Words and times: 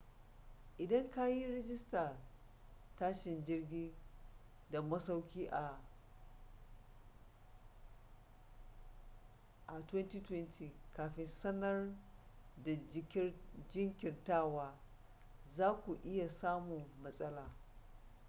idan 0.83 1.09
kayi 1.11 1.47
rijistar 1.47 2.15
tashin 2.95 3.43
jirgi 3.43 3.93
da 4.71 4.81
masauki 4.81 5.47
a 5.49 5.77
2020 9.67 10.71
kafin 10.95 11.27
sanar 11.27 11.95
da 12.63 12.71
jinkirtawa 13.69 14.77
zaku 15.45 15.97
iya 16.03 16.29
samun 16.29 16.85
matsala 17.03 17.51